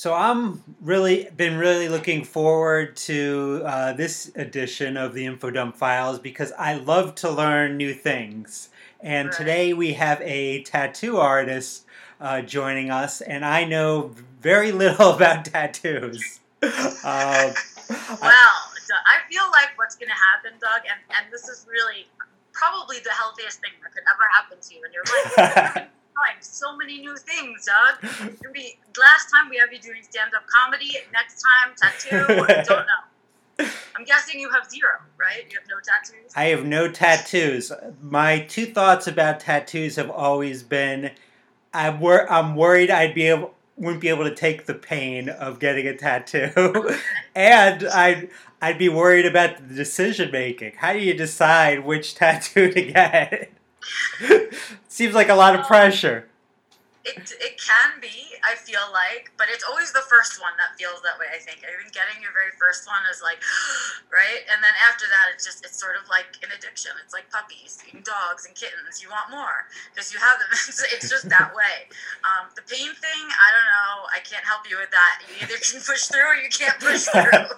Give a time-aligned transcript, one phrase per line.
[0.00, 6.18] So I'm really been really looking forward to uh, this edition of the InfoDump Files
[6.18, 8.70] because I love to learn new things.
[9.02, 9.36] And Right.
[9.36, 11.84] today we have a tattoo artist
[12.18, 16.40] uh, joining us, and I know very little about tattoos.
[16.62, 16.70] Um,
[17.04, 18.56] Well,
[19.04, 22.06] I feel like what's going to happen, Doug, and, and this is really
[22.54, 25.88] probably the healthiest thing that could ever happen to you in your life.
[26.14, 28.32] Find so many new things, Doug.
[28.52, 32.42] Be, last time we have you doing stand up comedy, next time tattoo.
[32.42, 33.66] I don't know.
[33.96, 35.46] I'm guessing you have zero, right?
[35.50, 36.32] You have no tattoos?
[36.34, 37.72] I have no tattoos.
[38.02, 41.10] My two thoughts about tattoos have always been
[41.72, 45.58] I'm, wor- I'm worried I'd be able wouldn't be able to take the pain of
[45.58, 46.94] getting a tattoo,
[47.34, 48.28] and I'd
[48.60, 50.72] I'd be worried about the decision making.
[50.76, 53.50] How do you decide which tattoo to get?
[54.88, 56.26] Seems like a lot of pressure.
[57.00, 61.00] It, it can be, I feel like, but it's always the first one that feels
[61.00, 61.64] that way, I think.
[61.64, 63.40] I think getting your very first one is like,
[64.12, 64.44] right?
[64.52, 66.92] And then after that, it's just, it's sort of like an addiction.
[67.00, 69.00] It's like puppies, and dogs, and kittens.
[69.00, 70.52] You want more because you have them.
[70.68, 71.88] It's, it's just that way.
[72.20, 74.04] Um, the pain thing, I don't know.
[74.12, 75.24] I can't help you with that.
[75.24, 77.48] You either can push through or you can't push through.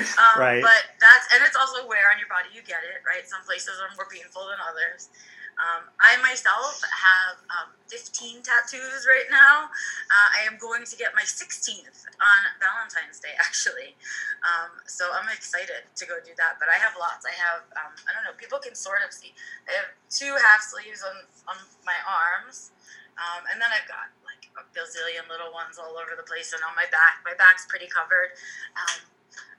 [0.00, 0.64] Um, Right.
[0.64, 3.28] But that's, and it's also where on your body you get it, right?
[3.28, 5.12] Some places are more painful than others.
[5.58, 9.66] Um, I myself have um, 15 tattoos right now.
[10.06, 13.98] Uh, I am going to get my 16th on Valentine's Day, actually.
[14.46, 16.62] Um, so I'm excited to go do that.
[16.62, 17.26] But I have lots.
[17.26, 19.34] I have, um, I don't know, people can sort of see.
[19.66, 22.70] I have two half sleeves on, on my arms.
[23.18, 26.62] Um, and then I've got like a bazillion little ones all over the place and
[26.62, 27.18] on my back.
[27.26, 28.38] My back's pretty covered.
[28.78, 29.02] Um,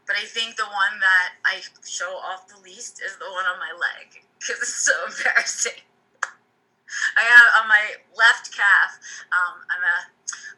[0.08, 3.60] but I think the one that I show off the least is the one on
[3.60, 5.84] my leg because it's so embarrassing.
[7.18, 9.00] I have on my left calf.
[9.32, 9.98] Um, I'm a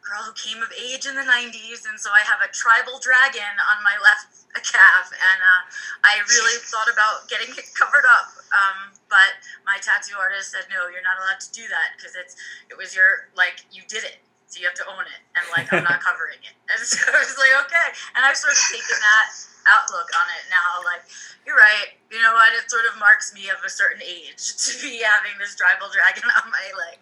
[0.02, 3.54] girl who came of age in the 90s, and so I have a tribal dragon
[3.70, 5.62] on my left calf, and uh,
[6.04, 8.36] I really thought about getting it covered up.
[8.52, 12.36] Um, but my tattoo artist said, no, you're not allowed to do that because it's
[12.68, 14.20] it was your like you did it.
[14.52, 17.24] So you have to own it, and like I'm not covering it, and so I
[17.24, 20.82] was like, okay, and I've sort of taken that outlook on it now.
[20.86, 21.04] Like,
[21.44, 21.98] you're right.
[22.10, 22.54] You know what?
[22.54, 26.26] It sort of marks me of a certain age to be having this tribal dragon
[26.42, 26.98] on my leg.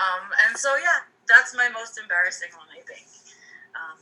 [0.00, 3.06] Um, and so, yeah, that's my most embarrassing one, I think.
[3.76, 3.98] Um,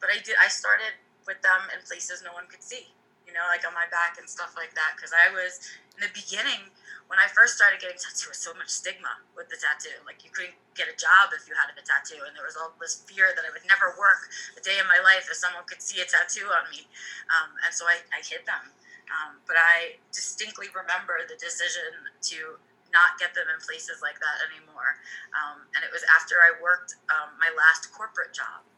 [0.00, 0.36] but I did.
[0.38, 0.94] I started
[1.26, 2.88] with them in places no one could see.
[3.28, 4.96] You know, like on my back and stuff like that.
[4.96, 5.60] Because I was
[5.94, 6.72] in the beginning
[7.08, 9.96] when I first started getting tattoos, there was so much stigma with the tattoo.
[10.04, 12.76] Like you couldn't get a job if you had a tattoo, and there was all
[12.76, 15.80] this fear that I would never work a day in my life if someone could
[15.80, 16.84] see a tattoo on me.
[17.32, 18.72] Um, and so I, I hid them.
[19.08, 21.96] Um, but I distinctly remember the decision
[22.28, 22.60] to
[22.92, 25.00] not get them in places like that anymore.
[25.32, 28.68] Um, and it was after I worked um, my last corporate job.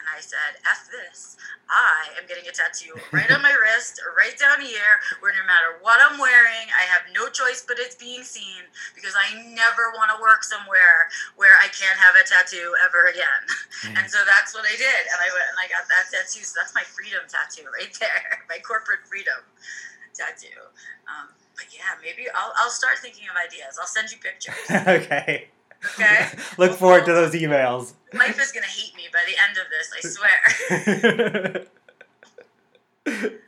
[0.00, 1.36] And I said, F this.
[1.68, 5.76] I am getting a tattoo right on my wrist right down here where no matter
[5.84, 8.64] what I'm wearing, I have no choice but it's being seen
[8.96, 13.42] because I never want to work somewhere where I can't have a tattoo ever again.
[14.00, 15.02] And so that's what I did.
[15.12, 16.42] And I went and I got that tattoo.
[16.42, 19.44] So that's my freedom tattoo right there, my corporate freedom
[20.16, 20.72] tattoo.
[21.06, 23.76] Um, but yeah, maybe I'll, I'll start thinking of ideas.
[23.78, 24.56] I'll send you pictures.
[24.72, 25.52] okay.
[25.84, 26.28] Okay.
[26.58, 27.92] Look forward to those emails.
[28.12, 31.66] Life is going to hate me by the end of this, I swear.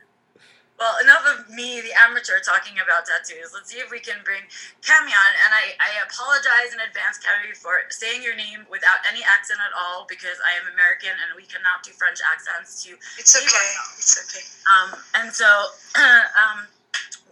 [0.83, 3.55] Well, enough of me, the amateur, talking about tattoos.
[3.55, 4.43] Let's see if we can bring
[4.83, 5.31] Cami on.
[5.47, 9.71] And I, I apologize in advance, Cami, for saying your name without any accent at
[9.71, 13.47] all because I am American and we cannot do French accents to It's okay.
[13.47, 13.95] ourselves.
[13.95, 14.43] It's okay.
[14.67, 14.89] Um,
[15.23, 15.47] and so
[16.35, 16.67] um,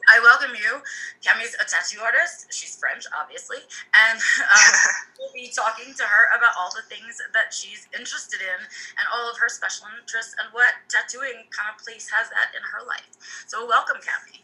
[0.10, 0.82] I welcome you.
[1.22, 2.50] Cami's a tattoo artist.
[2.50, 3.62] She's French, obviously.
[3.94, 4.74] And um,
[5.20, 8.60] we'll be talking to her about all the things that she's interested in
[8.98, 12.64] and all of her special interests and what tattooing kind of place has that in
[12.66, 13.10] her life.
[13.48, 14.42] So welcome, Cami.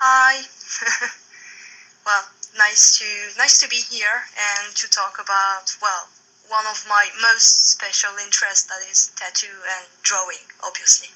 [0.00, 0.40] Hi.
[2.06, 2.24] well,
[2.56, 3.06] nice to
[3.38, 6.08] nice to be here and to talk about well
[6.48, 11.08] one of my most special interests that is tattoo and drawing, obviously.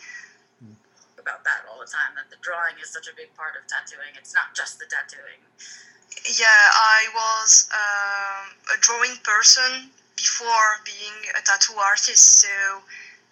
[1.27, 4.15] About that all the time, that the drawing is such a big part of tattooing.
[4.15, 5.43] It's not just the tattooing.
[6.23, 12.55] Yeah, I was um, a drawing person before being a tattoo artist, so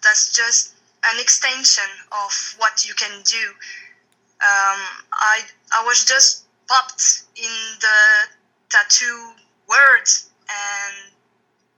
[0.03, 0.75] that's just
[1.07, 3.55] an extension of what you can do.
[4.43, 7.99] Um, I I was just popped in the
[8.67, 9.31] tattoo
[9.71, 10.09] world,
[10.51, 11.15] and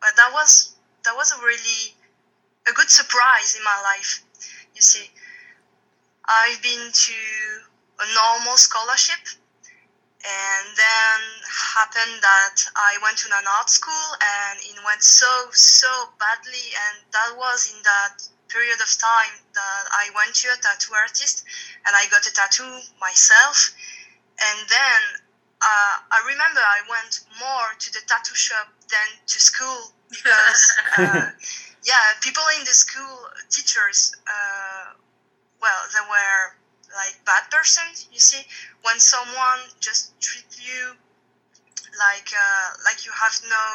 [0.01, 0.73] but that was
[1.05, 1.93] that was a really
[2.67, 4.23] a good surprise in my life.
[4.73, 5.09] You see,
[6.27, 7.19] I've been to
[7.99, 9.23] a normal scholarship
[10.27, 15.87] and then happened that I went to an art school and it went so so
[16.19, 18.17] badly and that was in that
[18.49, 21.43] period of time that I went to a tattoo artist
[21.85, 23.71] and I got a tattoo myself.
[24.39, 25.01] And then
[25.61, 31.29] uh, I remember I went more to the tattoo shop than to school because uh,
[31.83, 34.93] yeah people in the school teachers uh,
[35.61, 36.55] well they were
[36.95, 38.43] like bad person you see
[38.83, 40.95] when someone just treat you
[41.99, 43.65] like uh, like you have no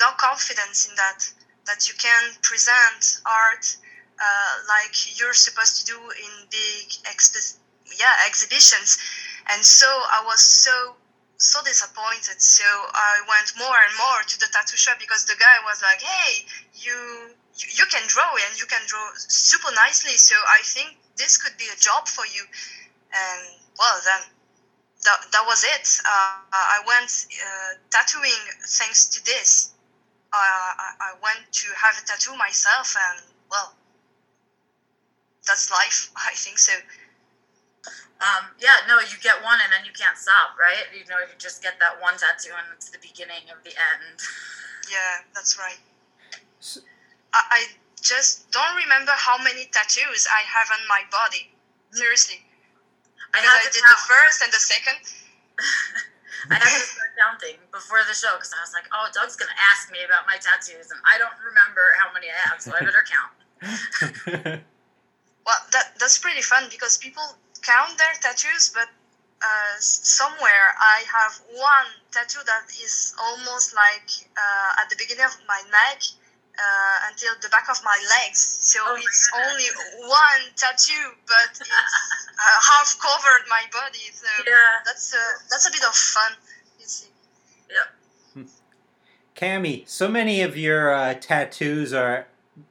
[0.00, 1.20] no confidence in that
[1.66, 3.76] that you can present art
[4.20, 7.56] uh, like you're supposed to do in big expi-
[7.98, 8.98] yeah exhibitions.
[9.48, 10.96] And so i was so
[11.38, 12.40] so disappointed.
[12.40, 16.00] So i went more and more to the tattoo shop because the guy was like
[16.00, 20.16] hey you you can draw and you can draw super nicely.
[20.16, 22.44] So i think this could be a job for you.
[23.16, 23.40] And
[23.78, 24.22] well, then
[25.04, 25.88] that, that was it.
[26.04, 29.72] Uh, I went uh, tattooing thanks to this.
[30.32, 33.74] Uh, I, I went to have a tattoo myself, and well,
[35.46, 36.10] that's life.
[36.16, 36.72] I think so.
[38.16, 40.88] Um, yeah, no, you get one and then you can't stop, right?
[40.88, 44.20] You know, you just get that one tattoo and it's the beginning of the end.
[44.86, 45.82] Yeah, that's right.
[46.60, 46.78] So,
[47.34, 47.60] I, I
[48.00, 51.50] just don't remember how many tattoos I have on my body.
[51.90, 52.45] Seriously.
[53.36, 53.92] Because I, I did count.
[53.92, 54.98] the first and the second.
[56.50, 59.50] I had to start counting before the show because I was like, oh, Doug's going
[59.50, 62.70] to ask me about my tattoos, and I don't remember how many I have, so
[62.70, 63.34] I better count.
[65.46, 67.24] well, that, that's pretty fun because people
[67.62, 68.86] count their tattoos, but
[69.42, 75.36] uh, somewhere I have one tattoo that is almost like uh, at the beginning of
[75.48, 76.02] my neck
[76.58, 78.58] uh, until the back of my legs.
[78.60, 79.64] So oh it's only
[80.08, 84.06] one tattoo, but it's uh, half covered my body.
[84.12, 84.52] So yeah.
[84.84, 86.32] that's a, that's a bit of fun,
[86.80, 87.08] you see.
[87.70, 88.44] Yeah.
[89.36, 92.26] Cami, so many of your uh, tattoos are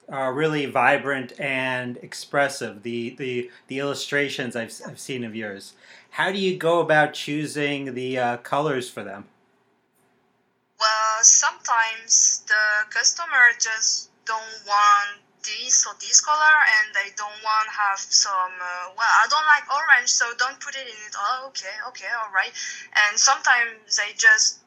[0.10, 2.82] are really vibrant and expressive.
[2.82, 5.74] The the the illustrations I've I've seen of yours.
[6.12, 9.26] How do you go about choosing the uh, colors for them?
[10.80, 17.69] Well, sometimes the customer just don't want this or this color and they don't want
[17.69, 21.13] have some uh, well i don't like orange so don't put it in it.
[21.15, 22.51] Oh okay okay all right.
[23.06, 24.59] And sometimes they just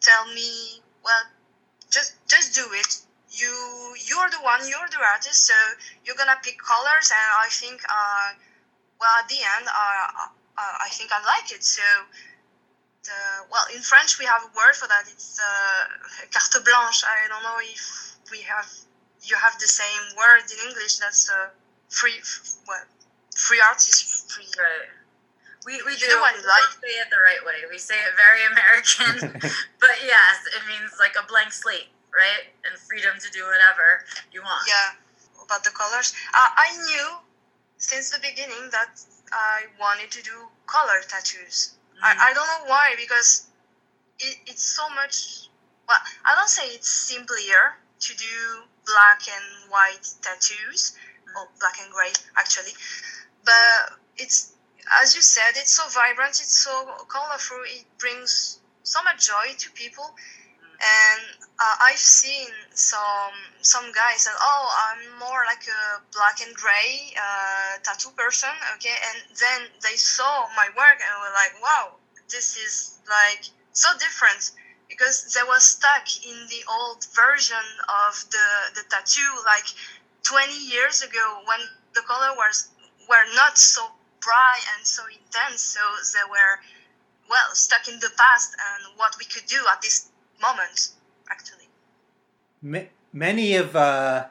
[0.00, 1.24] tell me well
[1.90, 3.02] just just do it.
[3.30, 3.50] You
[4.06, 5.54] you're the one you're the artist so
[6.04, 8.38] you're gonna pick colors and i think uh
[9.00, 10.06] well at the end uh,
[10.54, 11.64] uh i think i like it.
[11.64, 11.82] So
[13.08, 15.04] uh, well, in French we have a word for that.
[15.08, 17.04] It's uh, carte blanche.
[17.04, 18.68] I don't know if we have
[19.22, 20.98] you have the same word in English.
[20.98, 21.48] That's uh,
[21.88, 22.20] free.
[22.64, 22.84] What?
[23.36, 24.30] Free artist.
[24.30, 24.46] Free.
[24.56, 24.88] Right.
[25.64, 26.20] We, we do.
[26.20, 26.76] One we like.
[26.76, 27.64] say it the right way.
[27.70, 29.40] We say it very American,
[29.80, 32.52] but yes, it means like a blank slate, right?
[32.68, 34.68] And freedom to do whatever you want.
[34.68, 35.00] Yeah.
[35.42, 37.20] About the colors, uh, I knew
[37.76, 38.96] since the beginning that
[39.32, 41.76] I wanted to do color tattoos.
[42.04, 43.48] I, I don't know why because
[44.20, 45.48] it, it's so much.
[45.88, 48.36] Well, I don't say it's simpler to do
[48.86, 51.36] black and white tattoos, mm-hmm.
[51.36, 52.72] or black and gray actually,
[53.44, 54.52] but it's
[55.00, 59.70] as you said, it's so vibrant, it's so colorful, it brings so much joy to
[59.72, 60.04] people.
[60.80, 61.22] And
[61.58, 67.14] uh, I've seen some some guys that oh I'm more like a black and gray
[67.14, 71.94] uh, tattoo person, okay, and then they saw my work and were like, wow,
[72.30, 74.52] this is like so different
[74.88, 77.66] because they were stuck in the old version
[78.08, 79.66] of the the tattoo like
[80.24, 81.60] 20 years ago when
[81.94, 82.70] the color was
[83.08, 83.82] were not so
[84.20, 85.80] bright and so intense, so
[86.14, 86.58] they were
[87.28, 90.10] well stuck in the past and what we could do at this
[90.40, 90.90] moment
[91.30, 92.88] actually.
[93.12, 94.26] Many of uh,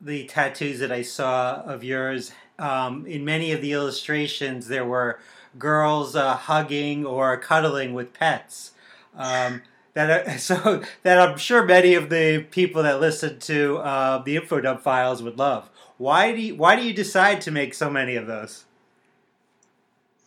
[0.00, 5.20] the tattoos that I saw of yours, um, in many of the illustrations, there were
[5.58, 8.72] girls uh, hugging or cuddling with pets.
[9.16, 9.62] Um,
[9.94, 14.36] that are, so that I'm sure many of the people that listen to uh, the
[14.36, 15.68] infodump files would love.
[15.98, 18.64] Why do you, why do you decide to make so many of those?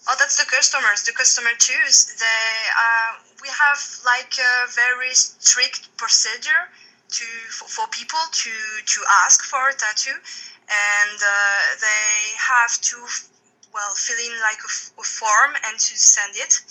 [0.08, 1.04] Oh, that's the customers.
[1.04, 2.16] The customer choose.
[2.20, 2.26] They
[2.78, 6.64] uh, we have like a very strict procedure
[7.12, 8.54] to for, for people to
[8.94, 10.18] to ask for a tattoo,
[10.68, 12.98] and uh, they have to
[13.76, 16.64] well fill in like a, f- a form and to send it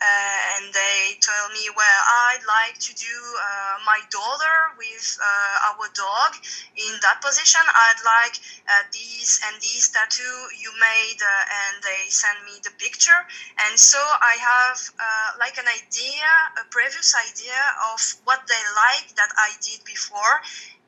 [0.00, 2.02] uh, and they told me, well,
[2.32, 6.40] I'd like to do uh, my daughter with uh, our dog
[6.72, 7.60] in that position.
[7.60, 12.72] I'd like uh, these and these tattoo you made, uh, and they send me the
[12.80, 13.20] picture.
[13.68, 17.60] And so I have uh, like an idea, a previous idea
[17.92, 20.40] of what they like that I did before,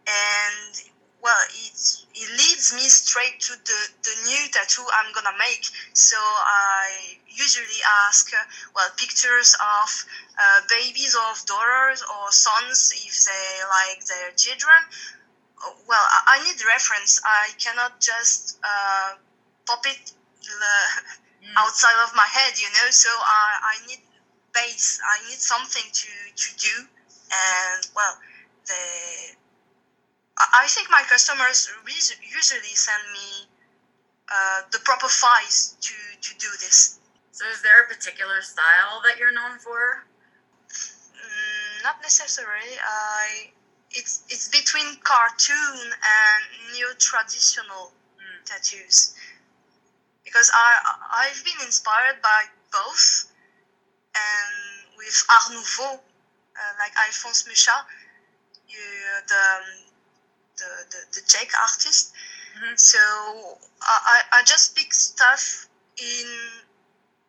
[0.09, 0.73] and
[1.22, 1.78] well, it,
[2.14, 5.64] it leads me straight to the, the new tattoo I'm gonna make.
[5.94, 10.04] So I usually ask, uh, well, pictures of
[10.38, 14.82] uh, babies of daughters or sons if they like their children.
[15.86, 17.20] Well, I, I need reference.
[17.24, 19.14] I cannot just uh,
[19.66, 20.12] pop it
[21.42, 21.54] Mm.
[21.56, 22.90] outside of my head, you know.
[22.90, 24.00] So I, I need
[24.52, 25.00] base.
[25.04, 26.86] I need something to, to do.
[27.32, 28.18] And well,
[28.66, 29.34] the
[30.38, 33.46] I think my customers usually send me
[34.32, 36.98] uh, the proper files to, to do this.
[37.32, 40.04] So is there a particular style that you're known for?
[41.14, 42.78] Mm, not necessarily.
[42.82, 43.50] I
[43.90, 48.44] it's it's between cartoon and neo traditional Mm.
[48.44, 49.14] tattoos
[50.24, 53.26] because I I've been inspired by both
[54.14, 57.84] and with Art Nouveau, uh, like Alphonse Mucha,
[58.68, 58.78] you,
[59.26, 59.44] the,
[60.59, 62.12] the the the Czech artist.
[62.56, 62.78] Mhm.
[62.78, 62.99] So
[63.82, 65.66] I, I I just pick stuff
[65.97, 66.28] in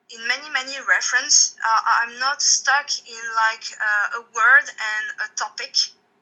[0.10, 1.56] in many many reference.
[1.66, 5.76] Uh, I'm not stuck in like uh, a word and a topic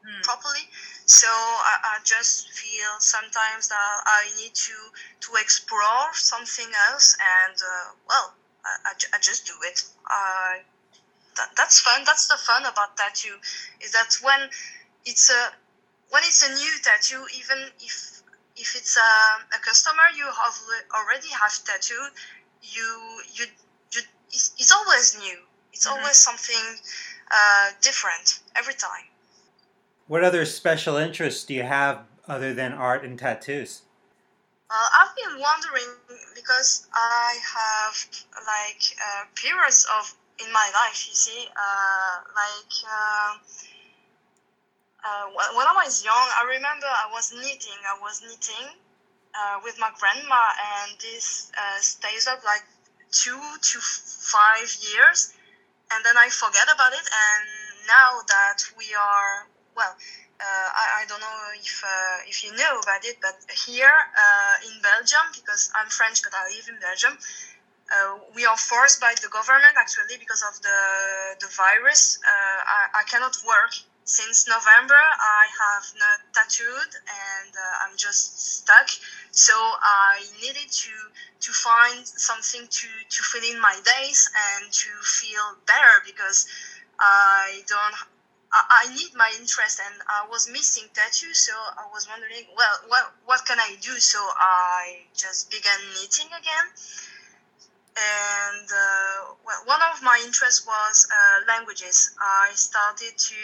[0.05, 0.21] Hmm.
[0.23, 0.67] properly.
[1.05, 4.75] So I, I just feel sometimes that I need to
[5.21, 8.33] to explore something else, and uh, well,
[8.65, 9.83] I, I, I just do it.
[10.07, 10.63] I
[11.37, 12.03] that, that's fun.
[12.05, 13.37] That's the fun about tattoo,
[13.81, 14.49] is that when
[15.05, 15.51] it's a
[16.11, 18.21] when it's a new tattoo, even if
[18.55, 19.11] if it's a,
[19.55, 20.57] a customer you have
[20.93, 22.03] already have tattoo,
[22.61, 22.87] you
[23.33, 23.45] you
[23.93, 25.39] you it's, it's always new.
[25.73, 25.91] It's Mhm.
[25.91, 26.65] always something
[27.31, 29.07] uh, different every time.
[30.07, 33.81] What other special interests do you have other than art and tattoos?
[34.69, 35.89] Uh, I've been wondering
[36.35, 37.95] because I have
[38.47, 40.13] like uh, periods of
[40.45, 41.07] in my life.
[41.07, 42.73] You see, uh, like
[45.03, 47.79] uh, when when I was young, I remember I was knitting.
[47.87, 48.77] I was knitting
[49.35, 50.51] uh, with my grandma,
[50.83, 52.63] and this uh, stays up like
[53.11, 55.33] two to five years,
[55.91, 57.05] and then I forget about it.
[57.05, 57.43] And
[57.87, 59.95] now that we are well,
[60.39, 63.35] uh, I, I don't know if uh, if you know about it, but
[63.67, 67.17] here uh, in Belgium, because I'm French but I live in Belgium,
[67.91, 70.79] uh, we are forced by the government actually because of the
[71.39, 72.19] the virus.
[72.23, 73.73] Uh, I, I cannot work
[74.11, 74.99] since November.
[74.99, 78.89] I have not tattooed and uh, I'm just stuck.
[79.31, 80.93] So I needed to
[81.47, 84.89] to find something to to fill in my days and to
[85.19, 86.45] feel better because
[86.99, 87.95] I don't
[88.53, 93.13] I, need my interest and I was missing tattoo so I was wondering well what
[93.23, 96.67] what can I do so I just began knitting again
[97.95, 103.35] and uh, well, one of my interests was uh, languages I started to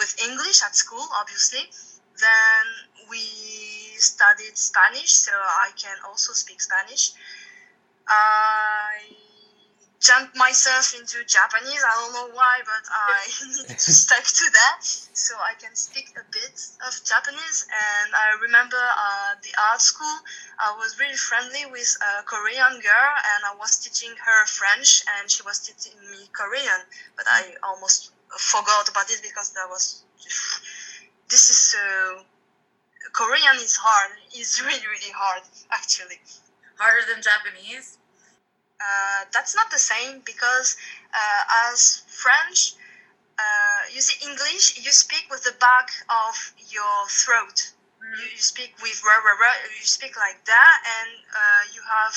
[0.00, 1.64] with English at school obviously
[2.26, 2.64] then
[3.12, 3.22] we
[4.00, 5.32] studied Spanish so
[5.66, 7.12] I can also speak Spanish
[8.08, 9.14] I
[10.00, 11.78] jumped myself into Japanese.
[11.84, 16.08] I don't know why, but I need to stick to that so I can speak
[16.16, 16.56] a bit
[16.88, 17.68] of Japanese.
[17.68, 20.16] And I remember uh, the art school,
[20.58, 25.30] I was really friendly with a Korean girl, and I was teaching her French, and
[25.30, 26.80] she was teaching me Korean.
[27.16, 30.04] But I almost forgot about it because that was
[31.30, 32.24] this is so.
[33.12, 34.12] Korean is hard.
[34.34, 36.20] It's really really hard actually.
[36.78, 37.98] Harder than Japanese?
[38.80, 40.76] uh, that's not the same because
[41.14, 42.74] uh, as French,
[43.38, 47.72] uh, you see English, you speak with the back of your throat.
[48.02, 52.14] You, you speak with rah, rah, rah, you speak like that, and uh, you have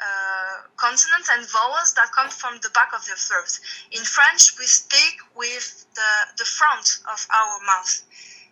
[0.00, 3.58] uh, consonants and vowels that come from the back of your throat.
[3.92, 8.02] In French, we speak with the, the front of our mouth.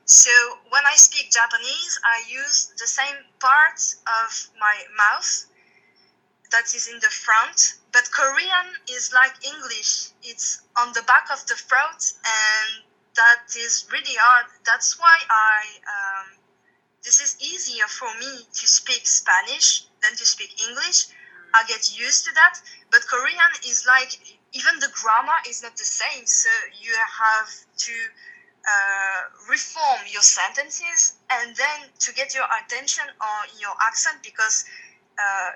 [0.07, 0.31] So
[0.71, 5.47] when I speak Japanese, I use the same part of my mouth
[6.53, 7.75] that is in the front.
[7.93, 12.85] But Korean is like English, it's on the back of the throat, and
[13.17, 14.47] that is really hard.
[14.65, 15.59] That's why I.
[15.87, 16.39] Um,
[17.03, 21.07] this is easier for me to speak Spanish than to speak English.
[21.55, 22.61] I get used to that.
[22.91, 24.13] But Korean is like
[24.53, 26.49] even the grammar is not the same, so
[26.81, 27.93] you have to
[28.67, 34.65] uh, reform your sentences and then to get your attention on your accent because
[35.19, 35.51] uh,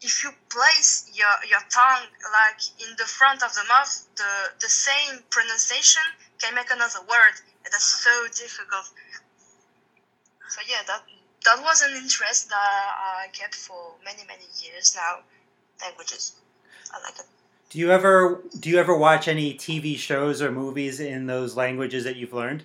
[0.00, 4.68] if you place your, your tongue like in the front of the mouth, the, the
[4.68, 6.02] same pronunciation
[6.40, 7.36] can make another word.
[7.64, 8.88] And that's so difficult.
[10.48, 11.02] So yeah, that
[11.44, 15.20] that was an interest that I kept for many many years now.
[15.80, 16.32] Languages,
[16.92, 17.26] I like it.
[17.70, 22.04] Do you ever do you ever watch any TV shows or movies in those languages
[22.04, 22.64] that you've learned?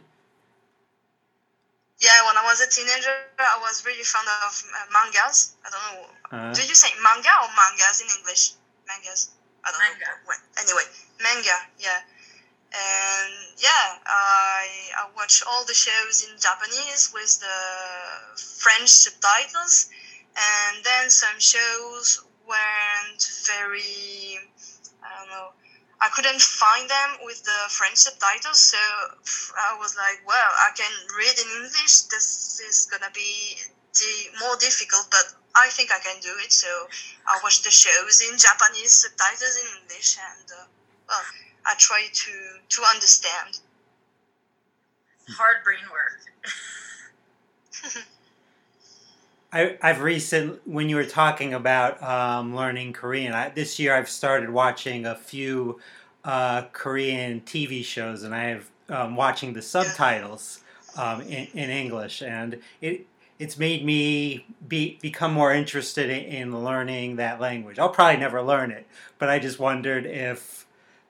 [1.99, 5.55] Yeah, when I was a teenager, I was really fond of uh, mangas.
[5.63, 6.07] I don't know.
[6.27, 8.51] Uh, Do you say manga or mangas in English?
[8.87, 9.31] Mangas.
[9.63, 10.05] I don't Manga.
[10.27, 10.35] know.
[10.59, 10.83] Anyway,
[11.23, 11.55] manga.
[11.79, 12.03] Yeah.
[12.75, 14.67] And yeah, I
[14.99, 17.59] I watch all the shows in Japanese with the
[18.59, 19.89] French subtitles,
[20.35, 24.39] and then some shows weren't very.
[24.99, 25.49] I don't know.
[26.01, 28.77] I couldn't find them with the French subtitles, so
[29.55, 32.11] I was like, well, I can read in English.
[32.11, 33.55] This is gonna be
[33.93, 34.13] the
[34.43, 36.51] more difficult, but I think I can do it.
[36.51, 36.67] So
[37.25, 40.65] I watch the shows in Japanese subtitles in English, and uh,
[41.07, 41.23] well,
[41.65, 42.31] I try to
[42.69, 43.59] to understand.
[45.29, 46.21] Hard brain work.
[49.53, 53.33] I, I've recent when you were talking about um, learning Korean.
[53.33, 55.79] I, this year, I've started watching a few
[56.25, 60.59] uh, Korean TV shows, and I have um, watching the subtitles
[60.97, 63.07] um, in, in English, and it
[63.39, 67.79] it's made me be become more interested in, in learning that language.
[67.79, 68.85] I'll probably never learn it,
[69.19, 70.64] but I just wondered if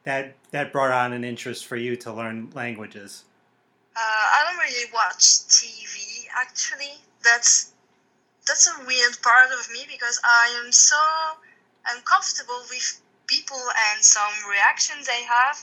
[0.05, 3.25] that that brought on an interest for you to learn languages.
[3.95, 6.93] Uh, I don't really watch TV actually.
[7.23, 7.73] That's
[8.47, 10.97] that's a weird part of me because I am so
[11.95, 15.57] uncomfortable with people and some reactions they have.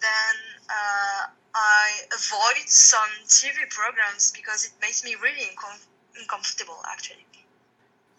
[0.00, 0.36] Then
[0.68, 5.86] uh, I avoid some TV programs because it makes me really uncom-
[6.20, 7.24] uncomfortable actually.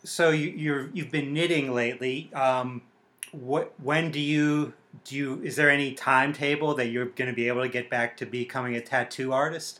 [0.03, 2.31] So you, you're you've been knitting lately.
[2.33, 2.81] Um,
[3.31, 4.73] what when do you
[5.03, 8.17] do you is there any timetable that you're going to be able to get back
[8.17, 9.79] to becoming a tattoo artist?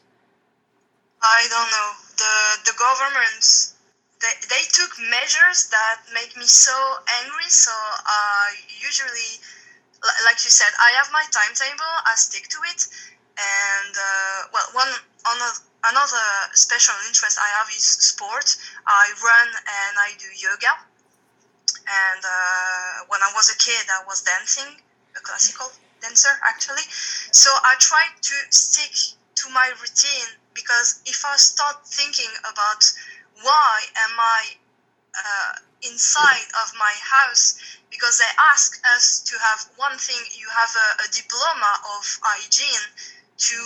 [1.22, 1.90] I don't know.
[2.18, 3.74] The the government
[4.22, 6.74] they, they took measures that make me so
[7.24, 7.50] angry.
[7.50, 9.38] So I usually,
[10.26, 11.94] like you said, I have my timetable.
[12.06, 12.88] I stick to it.
[13.38, 14.90] And uh, well, one
[15.26, 18.58] another another special interest I have is sport.
[18.88, 20.74] I run and I do yoga.
[21.88, 24.82] And uh, when I was a kid, I was dancing,
[25.18, 26.84] a classical dancer actually.
[27.32, 28.94] So I try to stick
[29.36, 32.84] to my routine because if I start thinking about
[33.42, 34.42] why am I
[35.18, 37.58] uh, inside of my house?
[37.90, 42.86] Because they ask us to have one thing, you have a, a diploma of hygiene
[43.38, 43.58] to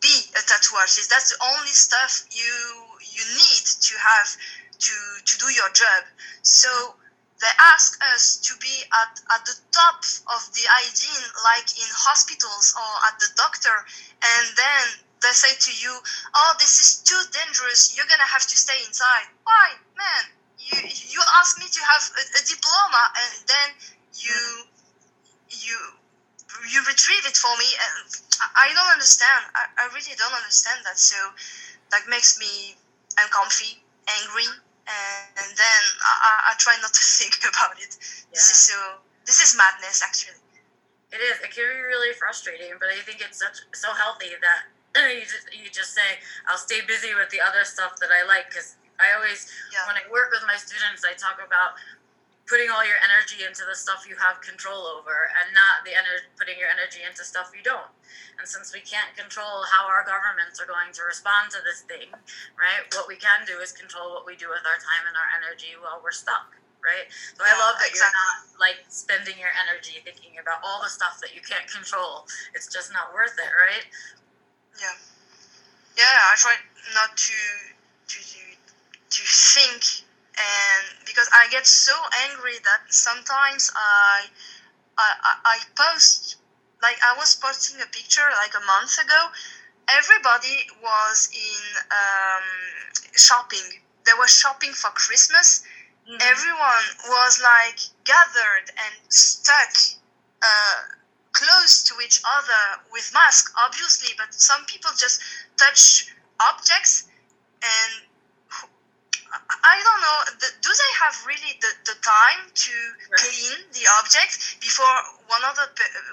[0.00, 1.10] be a tattoo artist.
[1.10, 2.56] That's the only stuff you
[3.00, 4.36] you need to have
[4.78, 6.04] to to do your job.
[6.42, 6.96] So
[7.40, 12.76] they ask us to be at, at the top of the hygiene, like in hospitals
[12.76, 13.72] or at the doctor,
[14.20, 14.84] and then
[15.24, 15.92] they say to you,
[16.34, 17.96] "Oh, this is too dangerous.
[17.96, 20.24] You're gonna have to stay inside." Why, man?
[20.58, 23.68] You you asked me to have a, a diploma, and then
[24.16, 24.40] you
[25.48, 25.76] you
[26.68, 28.20] you retrieve it for me, and
[28.56, 29.44] I, don't understand.
[29.54, 30.98] I, I really don't understand that.
[30.98, 31.16] So
[31.90, 32.76] that makes me
[33.18, 34.48] uncomfy, angry,
[34.86, 37.96] and, then I, I- try not to think about it.
[38.32, 38.98] This is so.
[39.26, 40.38] This is madness, actually.
[41.12, 41.38] It is.
[41.40, 44.60] It can be really frustrating, but I think it's such so healthy that
[45.14, 48.48] you just you just say, "I'll stay busy with the other stuff that I like."
[48.50, 49.86] Because I always, Yeah.
[49.88, 51.74] when I work with my students, I talk about
[52.50, 56.26] putting all your energy into the stuff you have control over, and not the energy
[56.34, 57.86] putting your energy into stuff you don't.
[58.42, 62.10] And since we can't control how our governments are going to respond to this thing,
[62.58, 62.82] right?
[62.98, 65.78] What we can do is control what we do with our time and our energy
[65.78, 66.58] while we're stuck.
[66.80, 68.08] Right, so I love that exactly.
[68.08, 72.24] you're not like spending your energy thinking about all the stuff that you can't control.
[72.56, 73.84] It's just not worth it, right?
[74.80, 74.96] Yeah.
[76.00, 76.56] Yeah, I try
[76.96, 77.36] not to
[78.16, 78.18] to
[79.12, 81.94] to think and because I get so
[82.30, 84.26] angry that sometimes I
[84.98, 86.36] I I, post
[86.82, 89.28] like I was posting a picture like a month ago.
[89.88, 92.46] Everybody was in um,
[93.16, 93.82] shopping.
[94.06, 95.64] They were shopping for Christmas.
[96.08, 99.72] Everyone was like gathered and stuck
[100.42, 100.94] uh,
[101.32, 104.14] close to each other with mask, obviously.
[104.18, 105.20] But some people just
[105.56, 107.08] touch objects
[107.62, 108.09] and
[109.32, 110.18] I don't know.
[110.40, 113.20] the- Do they have really the, the time to Right.
[113.20, 114.94] clean the object before
[115.26, 115.68] one of the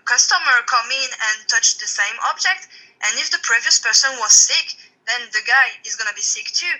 [0.06, 2.67] customer come in and touch the same object?
[3.01, 4.75] And if the previous person was sick,
[5.08, 6.73] then the guy is gonna be sick too.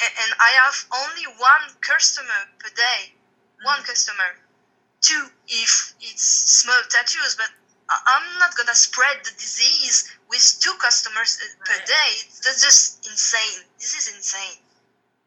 [0.00, 3.14] And, and I have only one customer per day.
[3.62, 4.40] one customer.
[5.02, 7.50] Two if it's small tattoos, but
[7.90, 12.10] I- I'm not gonna spread the disease with two customers uh, per day.
[12.42, 13.64] That's just insane.
[13.78, 14.56] This is insane.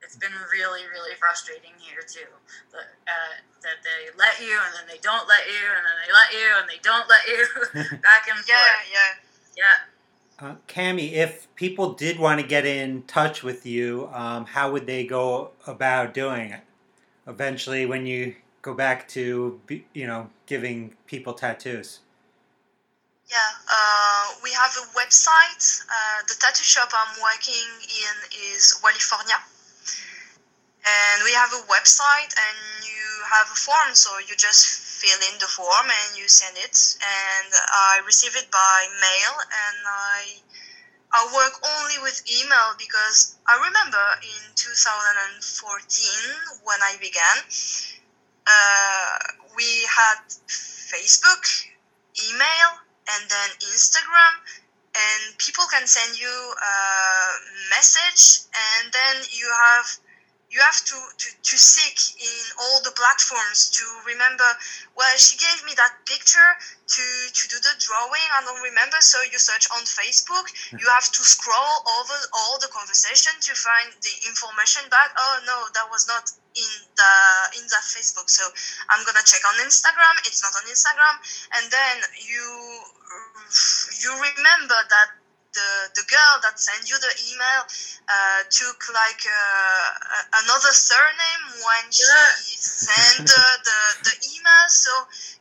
[0.04, 2.28] It's been really, really frustrating here too.
[2.72, 6.12] The, uh, that they let you and then they don't let you and then they
[6.14, 7.98] let you and they don't let you.
[8.02, 8.92] Back and Yeah, forth.
[8.92, 9.12] yeah.
[9.56, 10.46] Yeah.
[10.48, 14.88] Uh, Cami, if people did want to get in touch with you, um, how would
[14.88, 16.62] they go about doing it?
[17.28, 19.62] Eventually, when you go back to,
[19.94, 22.00] you know, giving people tattoos.
[23.30, 23.38] Yeah,
[23.72, 25.82] uh, we have a website.
[25.88, 29.36] Uh, the tattoo shop I'm working in is California.
[30.84, 35.40] And we have a website and you have a form, so you just fill in
[35.40, 36.76] the form and you send it.
[37.00, 40.44] And I receive it by mail and I
[41.14, 47.38] I work only with email because I remember in 2014 when I began,
[48.50, 49.18] uh,
[49.56, 51.46] we had Facebook,
[52.18, 52.82] email,
[53.14, 54.34] and then Instagram,
[54.98, 56.74] and people can send you a
[57.70, 59.86] message, and then you have
[60.54, 64.46] you have to, to, to seek in all the platforms to remember
[64.94, 66.52] well she gave me that picture
[66.86, 70.46] to, to do the drawing i don't remember so you search on facebook
[70.78, 75.58] you have to scroll over all the conversation to find the information back oh no
[75.74, 77.14] that was not in the
[77.58, 78.46] in the facebook so
[78.94, 81.18] i'm gonna check on instagram it's not on instagram
[81.58, 82.46] and then you
[84.06, 85.10] you remember that
[85.54, 87.62] the, the girl that sent you the email
[88.10, 92.34] uh, took like uh, another surname when she Yeah.
[92.58, 94.66] sent the, the, the email.
[94.70, 94.92] So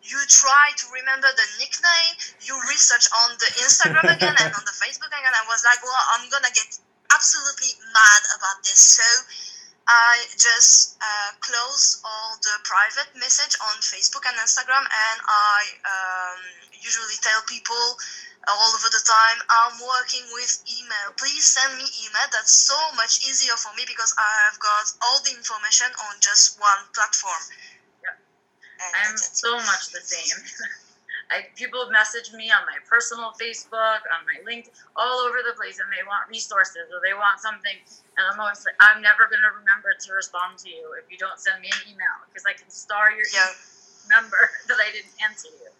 [0.04, 2.14] you try to remember the nickname.
[2.44, 5.32] You research on the instagram again and on the facebook again.
[5.34, 6.68] I was like well i'm gonna get
[7.12, 8.98] absolutely mad about this.
[8.98, 9.06] So
[9.88, 16.38] i just uh, close all the private message on facebook and instagram and i um,
[16.78, 17.98] usually tell people
[18.48, 23.22] all over the time i'm working with email please send me email that's so much
[23.22, 27.42] easier for me because i've got all the information on just one platform
[28.02, 28.16] Yep.
[28.82, 30.42] And I'm so much the same.
[31.30, 35.80] I, people message me on my personal Facebook, on my link, all over the place,
[35.80, 37.72] and they want resources or they want something.
[38.18, 41.16] And I'm always like, I'm never going to remember to respond to you if you
[41.16, 43.48] don't send me an email because I can star your yeah
[44.12, 44.36] number
[44.68, 45.72] that I didn't answer you.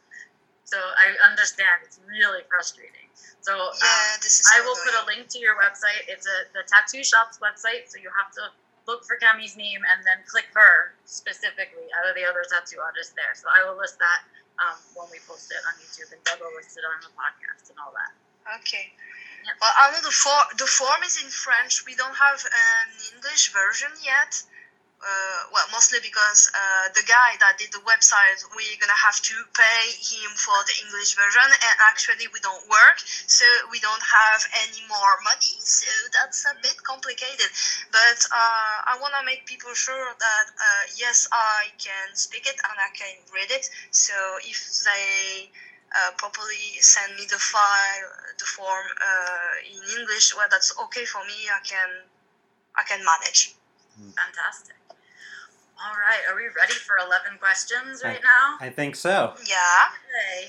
[0.65, 3.11] So I understand it's really frustrating.
[3.43, 6.07] So um, yeah this is I will put a link to your website.
[6.09, 8.55] It's a the tattoo shop's website, so you have to
[8.87, 13.15] look for Cami's name and then click her specifically out of the other tattoo artists
[13.15, 13.35] there.
[13.35, 14.27] So I will list that
[14.59, 17.71] um, when we post it on YouTube, and Doug will list it on the podcast
[17.71, 18.13] and all that.
[18.63, 18.91] Okay.
[19.43, 19.55] Yep.
[19.59, 21.83] Well, I know the for the form is in French.
[21.87, 24.43] We don't have an English version yet.
[25.03, 29.35] Uh, well, mostly because uh, the guy that did the website, we're gonna have to
[29.51, 34.47] pay him for the English version, and actually we don't work, so we don't have
[34.63, 35.59] any more money.
[35.59, 37.51] So that's a bit complicated.
[37.91, 42.77] But uh, I wanna make people sure that uh, yes, I can speak it and
[42.79, 43.69] I can read it.
[43.91, 44.15] So
[44.47, 45.51] if they
[45.99, 48.07] uh, properly send me the file,
[48.39, 51.51] the form uh, in English, well, that's okay for me.
[51.51, 51.91] I can,
[52.79, 53.55] I can manage.
[54.17, 54.77] Fantastic.
[55.85, 58.65] All right, are we ready for 11 questions I- right now?
[58.65, 59.35] I think so.
[59.49, 59.57] Yeah.
[59.91, 60.49] Okay.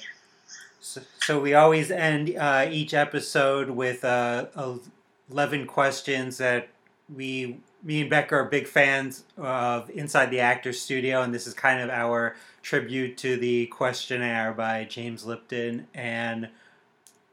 [0.79, 4.47] So, so we always end uh, each episode with uh,
[5.31, 6.67] 11 questions that
[7.13, 11.53] we, me and Becca are big fans of Inside the Actors Studio, and this is
[11.53, 15.87] kind of our tribute to the questionnaire by James Lipton.
[15.93, 16.49] And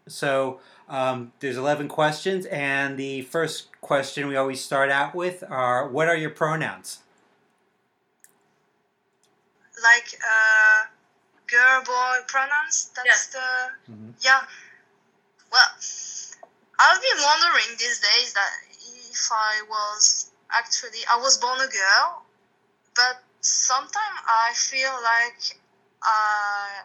[0.07, 5.89] so um, there's 11 questions, and the first question we always start out with are
[5.89, 7.01] What are your pronouns?
[9.83, 10.87] Like uh,
[11.47, 12.91] girl, boy pronouns.
[12.95, 13.49] That's the
[13.91, 14.15] Mhm.
[14.21, 14.45] yeah.
[15.51, 15.71] Well,
[16.79, 18.53] I've been wondering these days that
[19.11, 22.23] if I was actually I was born a girl,
[22.95, 25.41] but sometimes I feel like
[26.03, 26.83] I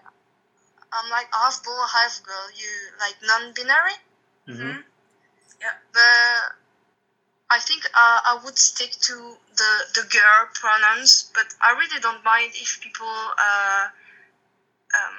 [0.91, 2.47] I'm like half boy, half girl.
[2.55, 3.97] You like non-binary.
[4.47, 4.83] Mhm.
[5.61, 5.75] Yeah.
[5.93, 6.55] but
[7.51, 9.13] I think uh, I would stick to
[9.55, 11.31] the the girl pronouns.
[11.33, 13.07] But I really don't mind if people.
[13.07, 13.87] Uh,
[14.95, 15.15] um,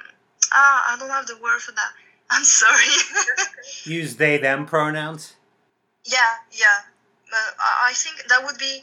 [0.51, 1.91] ah, I don't have the word for that.
[2.29, 2.91] I'm sorry.
[3.85, 5.35] Use they, them pronouns?
[6.03, 6.79] yeah, yeah.
[7.29, 8.81] But I I think that would be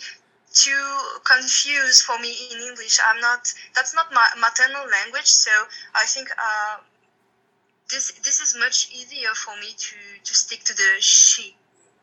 [0.52, 0.86] too
[1.24, 2.98] confused for me in English.
[3.04, 3.52] I'm not.
[3.74, 5.52] That's not my maternal language, so
[5.94, 6.30] I think.
[6.30, 6.78] Uh,
[7.90, 11.54] this, this is much easier for me to, to stick to the she.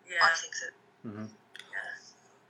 [0.08, 0.18] Yeah.
[0.22, 0.68] I think so.
[1.06, 1.26] Mm-hmm.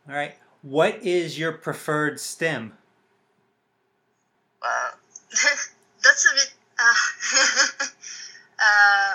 [0.10, 0.36] All right.
[0.62, 2.74] What is your preferred stim?
[4.62, 4.92] Uh,
[6.04, 6.54] that's a bit.
[6.78, 6.94] Uh,
[8.60, 9.14] uh,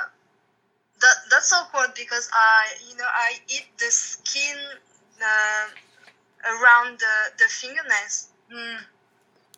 [1.01, 4.57] that, that's awkward because I, you know, I eat the skin
[5.22, 5.66] uh,
[6.46, 8.29] around the, the fingernails.
[8.53, 8.79] Mm.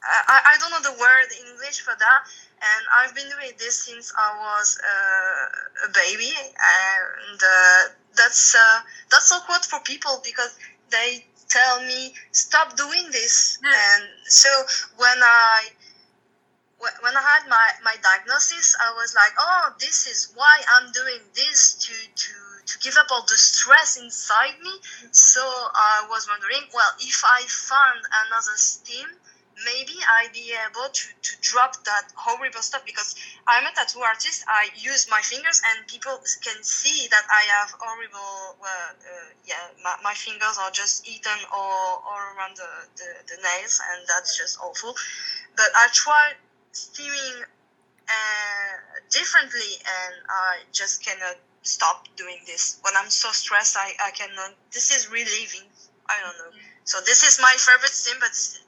[0.03, 2.21] I, I don't know the word in English for that,
[2.63, 7.83] and I've been doing this since I was uh, a baby, and uh,
[8.19, 10.59] that's uh, that's awkward for people because
[10.91, 13.71] they tell me stop doing this, Yeah.
[13.73, 14.51] and so
[14.97, 15.71] when I
[16.79, 21.21] when I had my, my diagnosis, I was like, oh, this is why I'm doing
[21.35, 22.33] this to to
[22.67, 24.71] to give up all the stress inside me.
[25.11, 29.07] So I was wondering, well, if I found another steam,
[29.65, 33.15] maybe I'd be able to, to drop that horrible stuff because
[33.47, 34.45] I'm a tattoo artist.
[34.49, 38.57] I use my fingers, and people can see that I have horrible.
[38.63, 43.43] Uh, uh, yeah, my, my fingers are just eaten all, all around the, the, the
[43.43, 44.95] nails, and that's just awful.
[45.57, 46.37] But I tried
[46.73, 47.45] steaming
[48.09, 48.75] uh,
[49.11, 52.79] differently, and I just cannot stop doing this.
[52.83, 54.55] When I'm so stressed, I, I cannot.
[54.73, 55.69] This is relieving.
[56.09, 56.59] I don't know.
[56.85, 58.61] So this is my favorite steam, but this,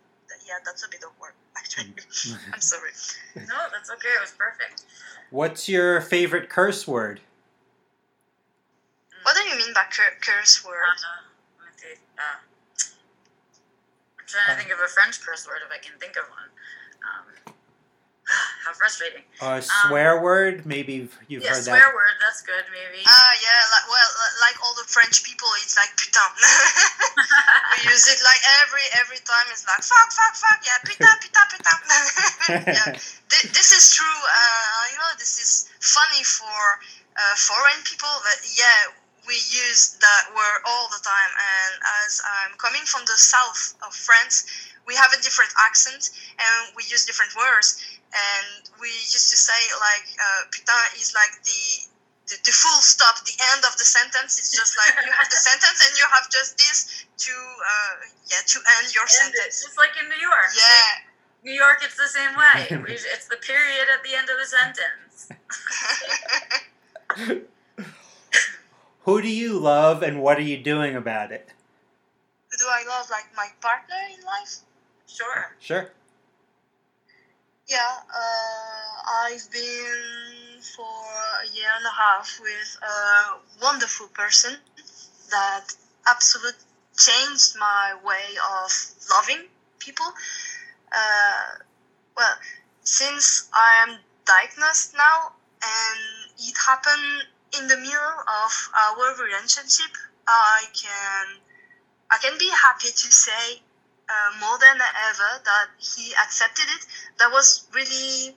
[0.50, 1.94] yeah, that's a bit awkward actually.
[2.52, 2.90] I'm sorry.
[3.46, 4.10] No, that's okay.
[4.18, 4.82] It was perfect.
[5.30, 7.20] What's your favorite curse word?
[9.22, 10.74] What do you mean by cur- curse word?
[10.82, 11.22] Uh,
[11.62, 11.94] let me see.
[12.18, 12.42] Uh,
[14.18, 16.50] I'm trying to think of a French curse word if I can think of one.
[17.06, 17.29] Um,
[18.64, 19.22] how frustrating.
[19.40, 20.64] A swear word?
[20.66, 21.94] Maybe you've- you've yeah, heard swear that.
[21.94, 22.14] word.
[22.20, 23.02] That's good, maybe.
[23.06, 24.10] Ah, yeah, like, well,
[24.44, 26.30] like all the French people, it's like putain.
[26.40, 29.46] we use it like every every time.
[29.50, 30.60] It's like fuck, fuck, fuck.
[30.62, 31.80] Yeah, putain, putain, putain.
[32.76, 32.88] yeah,
[33.30, 34.06] Th- this is true.
[34.06, 36.58] Uh, I know this is funny for
[37.16, 38.92] uh, foreign people, but yeah,
[39.30, 41.32] we use that word all the time.
[41.38, 44.42] And as I'm coming from the south of France,
[44.90, 47.78] we have a different accent and we use different words.
[48.10, 51.62] And we used to say like uh, putain is like the
[52.26, 54.38] the, the full stop, the end of the sentence.
[54.38, 57.94] It's just like you have the sentence and you have just this to uh,
[58.26, 59.62] yeah to end your And it's sentence.
[59.62, 60.50] just like in New York.
[60.58, 61.06] Yeah.
[61.46, 62.66] New York, it's the same way.
[63.14, 65.30] It's the period at the end of the sentence.
[69.10, 71.48] Who do you love and what are you doing about it?
[72.48, 73.10] Who do I love?
[73.10, 74.58] Like my partner in life?
[75.08, 75.56] Sure.
[75.58, 75.90] Sure.
[77.66, 80.94] Yeah, uh, I've been for
[81.42, 84.58] a year and a half with a wonderful person
[85.32, 85.74] that
[86.06, 88.70] absolutely changed my way of
[89.10, 89.48] loving
[89.80, 90.06] people.
[90.92, 91.64] Uh,
[92.16, 92.36] well,
[92.84, 95.32] since I am diagnosed now
[95.64, 97.26] and it happened
[97.58, 99.90] in the middle of our relationship,
[100.26, 101.40] I can
[102.10, 103.62] I can be happy to say
[104.08, 106.86] uh, more than ever that he accepted it.
[107.18, 108.34] That was really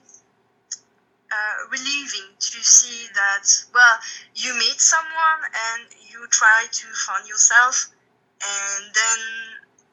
[1.34, 3.98] uh, relieving to see that, well,
[4.34, 7.90] you meet someone and you try to find yourself,
[8.38, 9.18] and then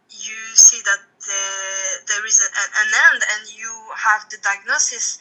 [0.09, 5.17] you see that there, there is an end and you have the diagnosis.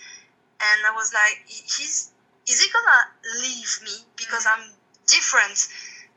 [0.61, 2.13] And I was like, he's,
[2.51, 4.05] is he gonna leave me?
[4.17, 4.71] Because I'm
[5.07, 5.69] different?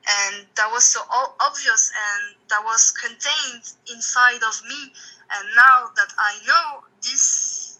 [0.04, 1.00] and that was so
[1.40, 4.92] obvious and that was contained inside of me.
[5.32, 7.80] And now that i know this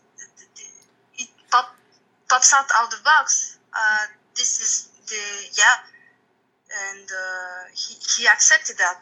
[1.16, 1.76] it pop,
[2.30, 5.78] pops out of the box uh, this is the yeah.
[6.90, 9.02] And uh, he, he accepted that.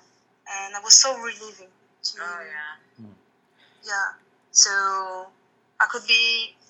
[0.50, 1.70] And that was so relieving
[2.04, 2.40] to, Oh
[3.00, 3.06] yeah.
[3.84, 4.08] yeah.
[4.52, 5.28] So
[5.80, 6.61] i could be I,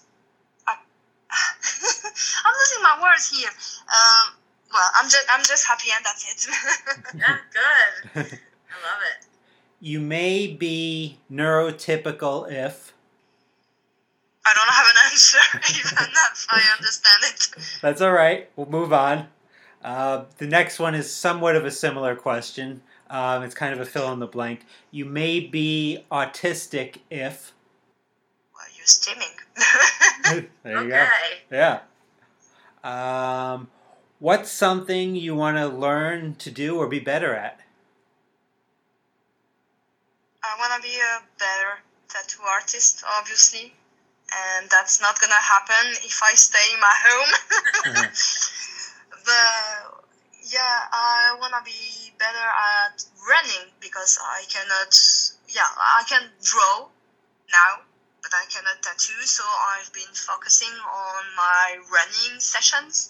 [2.46, 4.34] i'm losing my words here um,
[4.74, 6.52] well i'm just i'm just happy and that's it
[7.18, 7.38] Yeah.
[7.54, 8.16] Good.
[8.16, 8.20] I
[8.88, 9.26] love it.
[9.80, 12.94] you may be neurotypical if.
[14.46, 15.38] I don't have an answer,
[15.70, 15.98] even
[16.34, 17.48] if I understand it.
[17.82, 18.50] That's all right.
[18.56, 19.28] We'll move on.
[19.84, 22.82] Uh, the next one is somewhat of a similar question.
[23.10, 24.66] Um, it's kind of a fill in the blank.
[24.90, 27.54] You may be autistic if.
[30.26, 31.10] Well, there you okay.
[31.50, 31.58] go.
[31.58, 31.80] Yeah.
[32.84, 33.70] Um,
[34.20, 37.60] what's something you want to learn to do or be better at?
[40.44, 43.74] I want to be a better tattoo artist, obviously,
[44.34, 47.32] and that's not gonna happen if I stay in my home.
[49.26, 50.02] but
[50.44, 54.98] yeah, I want to be better at running because I cannot.
[55.48, 56.88] Yeah, I can draw
[57.52, 57.84] now,
[58.22, 59.22] but I cannot tattoo.
[59.26, 63.10] So I've been focusing on my running sessions,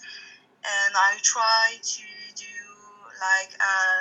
[0.64, 2.02] and I try to
[2.34, 2.54] do
[3.20, 3.52] like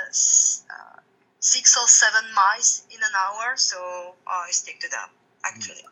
[0.10, 1.00] s- uh,
[1.40, 3.56] six or seven miles in an hour.
[3.56, 5.10] So I stick to that
[5.44, 5.84] actually.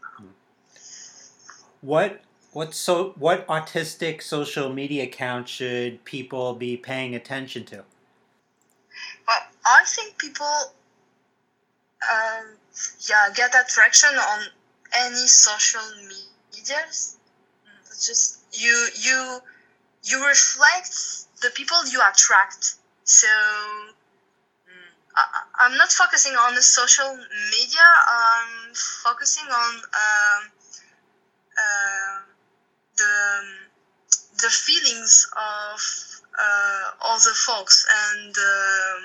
[1.81, 7.85] What what so what autistic social media account should people be paying attention to?
[9.27, 10.73] Well, I think people,
[12.11, 12.57] um,
[13.07, 14.47] yeah, get attraction on
[14.95, 15.81] any social
[16.51, 17.17] medias.
[17.87, 19.39] It's just you you
[20.03, 20.93] you reflect
[21.41, 22.75] the people you attract.
[23.03, 23.27] So
[25.15, 25.23] I,
[25.59, 27.15] I'm not focusing on the social
[27.51, 27.87] media.
[28.07, 28.73] I'm
[29.03, 30.51] focusing on um,
[31.57, 32.19] uh,
[32.97, 33.43] the
[34.41, 35.79] the feelings of
[36.39, 39.03] uh, all the folks and um,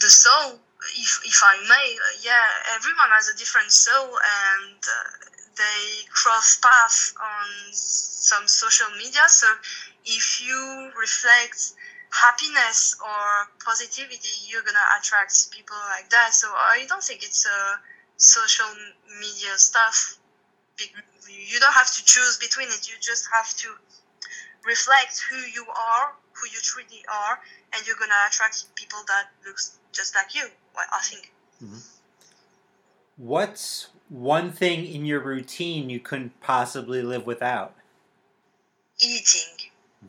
[0.00, 0.58] the soul.
[0.96, 5.10] If, if I may, uh, yeah, everyone has a different soul, and uh,
[5.56, 9.28] they cross paths on some social media.
[9.28, 9.46] So
[10.04, 11.72] if you reflect
[12.10, 16.32] happiness or positivity, you're gonna attract people like that.
[16.34, 17.80] So I don't think it's a
[18.16, 18.72] social
[19.20, 20.16] media stuff.
[20.78, 22.88] You don't have to choose between it.
[22.88, 23.68] You just have to
[24.64, 27.38] reflect who you are, who you truly are,
[27.74, 30.48] and you're gonna attract people that looks just like you.
[30.76, 31.32] I think.
[31.62, 31.78] Mm-hmm.
[33.16, 37.74] What's one thing in your routine you couldn't possibly live without?
[39.00, 39.56] Eating.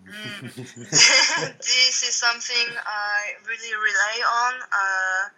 [0.08, 0.56] Mm.
[1.60, 4.54] this is something I really rely on.
[4.72, 5.30] Uh,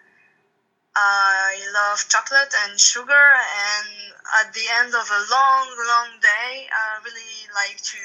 [0.96, 7.02] I love chocolate and sugar, and at the end of a long, long day, I
[7.04, 7.98] really like to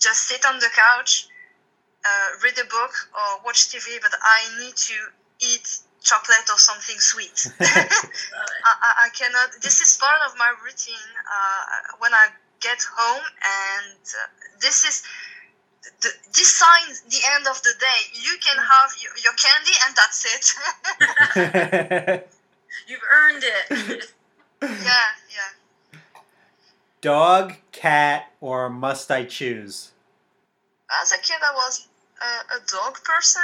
[0.00, 1.28] just sit on the couch,
[2.04, 4.94] uh, read a book, or watch TV, but I need to
[5.52, 7.48] eat chocolate or something sweet.
[7.60, 7.84] I,
[8.64, 12.28] I, I, cannot, this is part of my routine uh, when I
[12.60, 14.28] get home, and uh,
[14.60, 15.02] this is
[16.00, 18.00] the, this signs the end of the day.
[18.12, 18.68] You can mm.
[18.68, 20.44] have your, your candy, and that's it.
[22.88, 24.12] You've earned it.
[24.62, 26.00] yeah, yeah.
[27.00, 29.92] Dog, cat, or must I choose?
[31.02, 31.86] As a kid, I was
[32.22, 33.42] a, a dog person,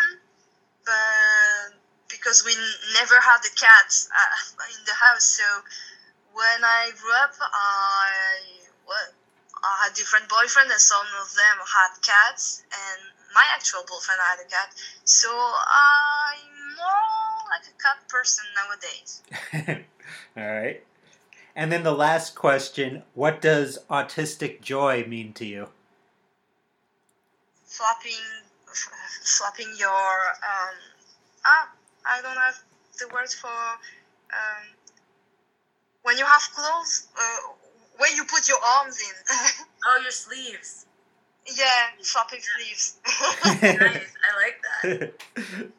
[0.85, 1.80] but
[2.21, 2.53] because we
[2.93, 5.45] never had a cat uh, in the house, so
[6.33, 8.13] when I grew up, I
[8.85, 9.15] what
[9.63, 13.01] I had different boyfriends, and some of them had cats, and
[13.35, 14.75] my actual boyfriend had a cat.
[15.05, 19.23] So I'm more like a cat person nowadays.
[20.37, 20.85] All right.
[21.55, 25.69] And then the last question What does autistic joy mean to you?
[27.65, 28.13] Flapping,
[29.25, 29.89] flapping your.
[29.89, 30.77] Um,
[31.45, 31.71] ah,
[32.11, 32.59] I don't have
[32.99, 33.49] the words for.
[33.49, 34.67] Um,
[36.03, 37.37] when you have clothes, uh,
[37.97, 39.15] where you put your arms in.
[39.87, 40.87] oh, your sleeves.
[41.47, 42.97] Yeah, shopping sleeves.
[43.63, 43.63] nice.
[43.63, 45.13] I like that.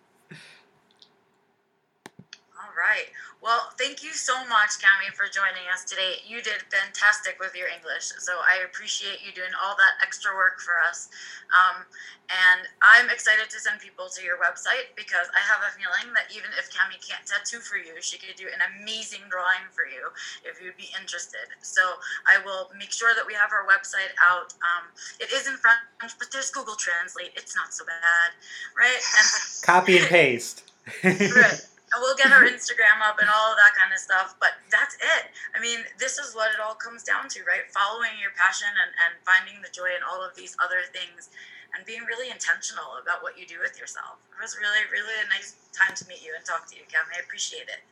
[2.60, 3.10] All right.
[3.42, 6.22] Well, thank you so much, Cami, for joining us today.
[6.30, 10.62] You did fantastic with your English, so I appreciate you doing all that extra work
[10.62, 11.10] for us.
[11.50, 11.82] Um,
[12.30, 16.30] and I'm excited to send people to your website because I have a feeling that
[16.30, 20.14] even if Cami can't tattoo for you, she could do an amazing drawing for you
[20.46, 21.50] if you'd be interested.
[21.66, 21.82] So
[22.30, 24.54] I will make sure that we have our website out.
[24.62, 27.34] Um, it is in French, but there's Google Translate.
[27.34, 28.38] It's not so bad,
[28.78, 29.02] right?
[29.02, 29.28] And
[29.66, 30.70] copy and paste.
[31.02, 31.66] right
[32.00, 34.40] we'll get her Instagram up and all of that kind of stuff.
[34.40, 35.28] But that's it.
[35.52, 37.68] I mean, this is what it all comes down to, right?
[37.76, 41.28] Following your passion and, and finding the joy in all of these other things
[41.76, 44.20] and being really intentional about what you do with yourself.
[44.32, 47.16] It was really, really a nice time to meet you and talk to you, Cami.
[47.16, 47.84] I appreciate it.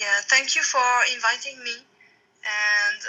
[0.00, 1.80] Yeah, thank you for inviting me.
[2.44, 3.00] And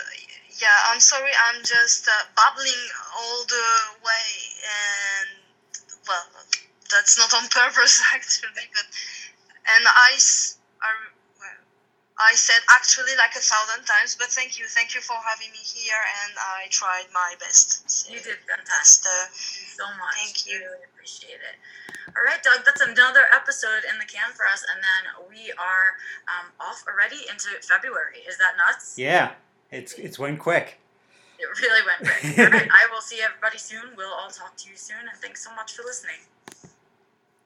[0.57, 2.83] yeah, I'm sorry, I'm just uh, babbling
[3.15, 3.69] all the
[4.01, 4.29] way.
[4.63, 5.29] And
[6.07, 6.25] well,
[6.91, 8.87] that's not on purpose actually, but
[9.75, 10.11] and I,
[10.81, 10.91] I,
[12.19, 15.61] I said actually like a thousand times, but thank you, thank you for having me
[15.61, 17.89] here, and I tried my best.
[17.89, 19.11] So you did fantastic.
[19.29, 20.15] Thank you so much.
[20.17, 20.57] Thank you.
[20.65, 21.55] Really appreciate it.
[22.17, 25.99] All right, Doug, that's another episode in the can for us, and then we are
[26.25, 28.25] um, off already into February.
[28.27, 28.97] Is that nuts?
[28.97, 29.37] Yeah,
[29.71, 30.79] it's it's went quick.
[31.37, 32.39] It really went quick.
[32.39, 33.93] all right, I will see everybody soon.
[33.95, 36.25] We'll all talk to you soon, and thanks so much for listening.